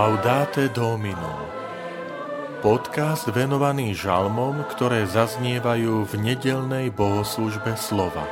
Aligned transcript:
Laudate 0.00 0.72
Domino 0.72 1.44
Podcast 2.64 3.28
venovaný 3.28 3.92
žalmom, 3.92 4.64
ktoré 4.72 5.04
zaznievajú 5.04 6.08
v 6.08 6.12
nedelnej 6.24 6.88
bohoslužbe 6.88 7.76
slova. 7.76 8.24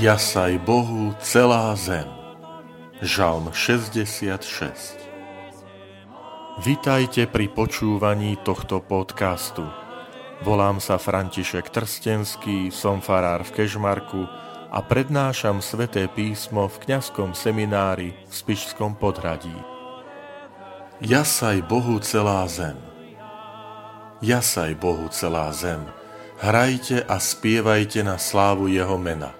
Jasaj 0.00 0.64
Bohu 0.64 1.12
celá 1.20 1.76
zem. 1.76 2.08
Žalm 3.04 3.52
66 3.52 4.96
Vitajte 6.64 7.28
pri 7.28 7.52
počúvaní 7.52 8.40
tohto 8.40 8.80
podcastu. 8.80 9.83
Volám 10.44 10.76
sa 10.76 11.00
František 11.00 11.72
Trstenský, 11.72 12.68
som 12.68 13.00
farár 13.00 13.48
v 13.48 13.64
Kežmarku 13.64 14.28
a 14.68 14.84
prednášam 14.84 15.64
sveté 15.64 16.04
písmo 16.04 16.68
v 16.68 16.84
kňazskom 16.84 17.32
seminári 17.32 18.12
v 18.12 18.28
Spišskom 18.28 18.92
podhradí. 19.00 19.56
Jasaj 21.00 21.64
Bohu 21.64 21.96
celá 22.04 22.44
zem. 22.44 22.76
Jasaj 24.20 24.76
Bohu 24.76 25.08
celá 25.08 25.48
zem. 25.56 25.80
Hrajte 26.36 27.00
a 27.08 27.16
spievajte 27.16 28.04
na 28.04 28.20
slávu 28.20 28.68
Jeho 28.68 29.00
mena. 29.00 29.32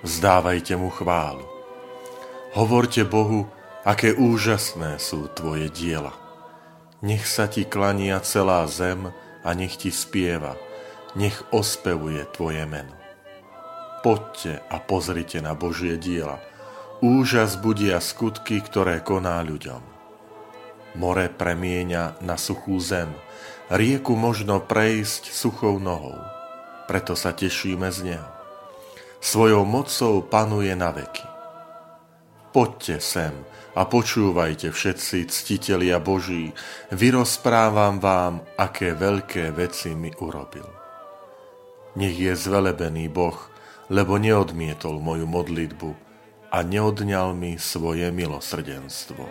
Vzdávajte 0.00 0.80
Mu 0.80 0.88
chválu. 0.88 1.44
Hovorte 2.56 3.04
Bohu, 3.04 3.44
aké 3.84 4.16
úžasné 4.16 4.96
sú 4.96 5.28
Tvoje 5.28 5.68
diela. 5.68 6.16
Nech 7.04 7.28
sa 7.28 7.52
Ti 7.52 7.68
klania 7.68 8.16
celá 8.24 8.64
zem, 8.64 9.12
a 9.44 9.54
nech 9.54 9.78
ti 9.78 9.92
spieva, 9.92 10.58
nech 11.14 11.36
ospevuje 11.54 12.24
tvoje 12.34 12.64
meno. 12.66 12.94
Poďte 14.02 14.62
a 14.70 14.78
pozrite 14.78 15.42
na 15.42 15.58
Božie 15.58 15.98
diela. 15.98 16.38
Úžas 17.04 17.58
budia 17.58 18.02
skutky, 18.02 18.58
ktoré 18.62 19.04
koná 19.04 19.38
ľuďom. 19.44 19.82
More 20.96 21.30
premieňa 21.30 22.24
na 22.24 22.40
suchú 22.40 22.80
zem, 22.82 23.12
rieku 23.68 24.16
možno 24.16 24.64
prejsť 24.64 25.30
suchou 25.30 25.76
nohou, 25.76 26.16
preto 26.88 27.12
sa 27.12 27.36
tešíme 27.36 27.92
z 27.92 28.14
neho. 28.14 28.28
Svojou 29.20 29.68
mocou 29.68 30.24
panuje 30.24 30.72
na 30.72 30.88
veky. 30.88 31.27
Poďte 32.48 32.96
sem, 33.04 33.34
a 33.78 33.86
počúvajte 33.86 34.74
všetci 34.74 35.30
ctitelia 35.30 36.02
Boží, 36.02 36.50
vyrozprávam 36.90 38.02
vám, 38.02 38.42
aké 38.58 38.96
veľké 38.96 39.54
veci 39.54 39.94
mi 39.94 40.10
urobil. 40.18 40.66
Nech 41.94 42.16
je 42.18 42.34
zvelebený 42.34 43.06
Boh, 43.12 43.38
lebo 43.92 44.18
neodmietol 44.18 44.98
moju 44.98 45.30
modlitbu 45.30 45.90
a 46.48 46.58
neodňal 46.64 47.36
mi 47.36 47.60
svoje 47.60 48.08
milosrdenstvo. 48.08 49.22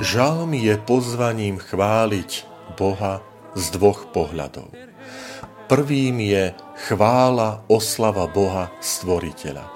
Žalm 0.00 0.50
je 0.56 0.74
pozvaním 0.82 1.56
chváliť 1.56 2.30
Boha 2.74 3.22
z 3.54 3.64
dvoch 3.76 4.08
pohľadov. 4.10 4.72
Prvým 5.70 6.18
je 6.18 6.50
chvála, 6.90 7.62
oslava 7.70 8.26
Boha 8.26 8.74
Stvoriteľa. 8.82 9.70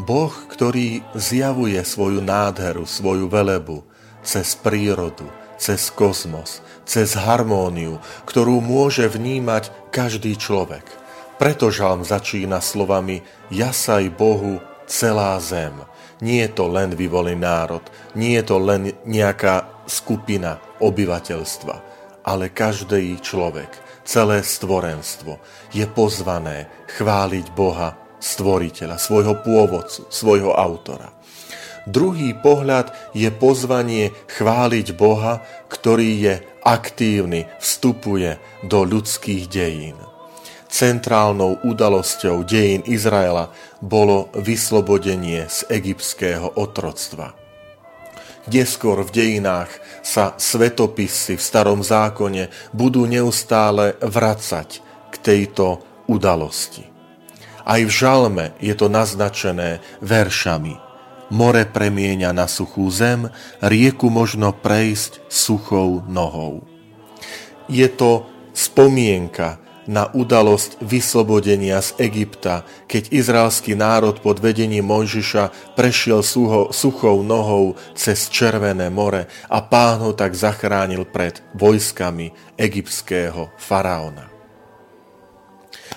Boh, 0.00 0.32
ktorý 0.32 1.04
zjavuje 1.12 1.76
svoju 1.84 2.24
nádheru, 2.24 2.88
svoju 2.88 3.28
velebu 3.28 3.84
cez 4.24 4.56
prírodu, 4.56 5.28
cez 5.60 5.92
kozmos, 5.92 6.64
cez 6.88 7.12
harmóniu, 7.12 8.00
ktorú 8.24 8.64
môže 8.64 9.04
vnímať 9.04 9.68
každý 9.92 10.32
človek. 10.40 10.88
Preto 11.36 11.68
žalm 11.68 12.08
začína 12.08 12.64
slovami 12.64 13.20
Jasaj 13.52 14.16
Bohu 14.16 14.64
celá 14.88 15.36
zem. 15.44 15.76
Nie 16.24 16.48
je 16.48 16.56
to 16.56 16.72
len 16.72 16.96
vyvolený 16.96 17.36
národ, 17.36 17.84
nie 18.16 18.32
je 18.40 18.48
to 18.48 18.56
len 18.56 18.96
nejaká 19.04 19.84
skupina 19.84 20.56
obyvateľstva, 20.80 21.76
ale 22.24 22.48
každý 22.48 23.20
človek 23.20 23.84
celé 24.04 24.44
stvorenstvo 24.44 25.40
je 25.72 25.84
pozvané 25.88 26.68
chváliť 26.94 27.46
Boha, 27.56 27.96
stvoriteľa, 28.20 28.96
svojho 28.96 29.40
pôvodcu, 29.44 30.08
svojho 30.08 30.52
autora. 30.56 31.12
Druhý 31.84 32.32
pohľad 32.32 33.12
je 33.12 33.28
pozvanie 33.28 34.16
chváliť 34.32 34.96
Boha, 34.96 35.44
ktorý 35.68 36.10
je 36.16 36.34
aktívny, 36.64 37.44
vstupuje 37.60 38.40
do 38.64 38.88
ľudských 38.88 39.44
dejín. 39.52 40.00
Centrálnou 40.72 41.60
udalosťou 41.60 42.40
dejín 42.48 42.80
Izraela 42.88 43.52
bolo 43.84 44.32
vyslobodenie 44.32 45.44
z 45.46 45.68
egyptského 45.68 46.56
otroctva. 46.56 47.43
Neskôr 48.44 49.00
v 49.00 49.10
dejinách 49.10 49.72
sa 50.04 50.36
svetopisy 50.36 51.40
v 51.40 51.42
starom 51.42 51.80
zákone 51.80 52.52
budú 52.76 53.08
neustále 53.08 53.96
vracať 54.04 54.84
k 55.08 55.14
tejto 55.16 55.80
udalosti. 56.04 56.84
Aj 57.64 57.80
v 57.80 57.88
žalme 57.88 58.52
je 58.60 58.76
to 58.76 58.92
naznačené 58.92 59.80
veršami. 60.04 60.76
More 61.32 61.64
premieňa 61.64 62.36
na 62.36 62.44
suchú 62.44 62.84
zem, 62.92 63.32
rieku 63.64 64.12
možno 64.12 64.52
prejsť 64.52 65.24
suchou 65.32 66.04
nohou. 66.04 66.68
Je 67.64 67.88
to 67.88 68.28
spomienka 68.52 69.63
na 69.86 70.08
udalosť 70.10 70.80
vyslobodenia 70.80 71.80
z 71.84 71.96
Egypta, 72.00 72.64
keď 72.88 73.12
izraelský 73.12 73.76
národ 73.76 74.20
pod 74.20 74.40
vedením 74.40 74.88
Mojžiša 74.88 75.76
prešiel 75.76 76.24
suho, 76.24 76.72
suchou 76.72 77.20
nohou 77.24 77.76
cez 77.92 78.28
Červené 78.28 78.88
more 78.88 79.28
a 79.48 79.58
pán 79.64 80.00
ho 80.00 80.12
tak 80.16 80.32
zachránil 80.32 81.08
pred 81.08 81.44
vojskami 81.56 82.32
egyptského 82.56 83.52
faraóna. 83.60 84.34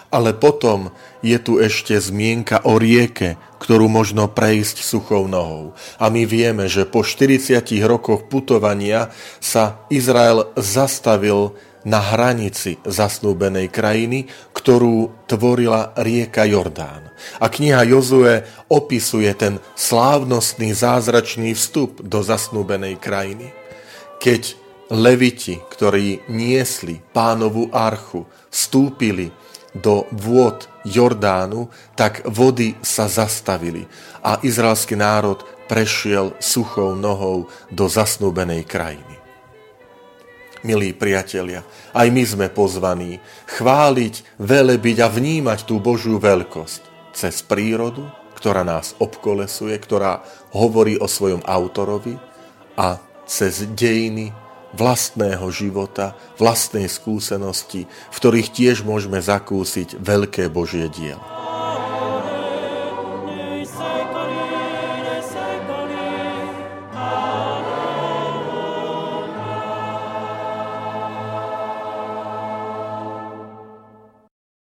Ale 0.08 0.32
potom 0.32 0.96
je 1.20 1.36
tu 1.42 1.60
ešte 1.60 1.92
zmienka 2.00 2.64
o 2.64 2.80
rieke, 2.80 3.36
ktorú 3.60 3.92
možno 3.92 4.32
prejsť 4.32 4.80
suchou 4.86 5.28
nohou. 5.28 5.76
A 6.00 6.08
my 6.08 6.24
vieme, 6.24 6.72
že 6.72 6.88
po 6.88 7.04
40 7.04 7.60
rokoch 7.84 8.30
putovania 8.32 9.12
sa 9.44 9.84
Izrael 9.92 10.48
zastavil 10.56 11.58
na 11.88 12.04
hranici 12.04 12.76
zasnúbenej 12.84 13.72
krajiny, 13.72 14.28
ktorú 14.52 15.24
tvorila 15.24 15.96
rieka 15.96 16.44
Jordán. 16.44 17.08
A 17.40 17.48
kniha 17.48 17.88
Jozue 17.88 18.44
opisuje 18.68 19.32
ten 19.32 19.64
slávnostný 19.80 20.76
zázračný 20.76 21.56
vstup 21.56 22.04
do 22.04 22.20
zasnúbenej 22.20 23.00
krajiny. 23.00 23.56
Keď 24.20 24.60
leviti, 24.92 25.64
ktorí 25.64 26.28
niesli 26.28 27.00
pánovú 27.16 27.72
archu, 27.72 28.28
vstúpili 28.52 29.32
do 29.72 30.04
vôd 30.12 30.68
Jordánu, 30.84 31.72
tak 31.96 32.28
vody 32.28 32.76
sa 32.84 33.08
zastavili 33.08 33.88
a 34.28 34.44
izraelský 34.44 35.00
národ 35.00 35.40
prešiel 35.72 36.36
suchou 36.40 36.96
nohou 36.96 37.48
do 37.72 37.88
zasnúbenej 37.88 38.64
krajiny 38.68 39.17
milí 40.66 40.94
priatelia, 40.94 41.62
aj 41.94 42.08
my 42.10 42.24
sme 42.24 42.48
pozvaní 42.50 43.22
chváliť, 43.46 44.40
velebiť 44.42 44.98
a 45.04 45.08
vnímať 45.10 45.60
tú 45.68 45.78
Božiu 45.82 46.18
veľkosť 46.18 47.14
cez 47.18 47.42
prírodu, 47.42 48.06
ktorá 48.38 48.62
nás 48.62 48.94
obkolesuje, 49.02 49.74
ktorá 49.78 50.22
hovorí 50.54 51.02
o 51.02 51.10
svojom 51.10 51.42
autorovi 51.42 52.18
a 52.78 53.02
cez 53.26 53.66
dejiny 53.74 54.30
vlastného 54.78 55.50
života, 55.50 56.14
vlastnej 56.38 56.86
skúsenosti, 56.86 57.90
v 57.90 58.16
ktorých 58.16 58.54
tiež 58.54 58.86
môžeme 58.86 59.18
zakúsiť 59.18 59.98
veľké 59.98 60.54
Božie 60.54 60.86
dielo. 60.94 61.47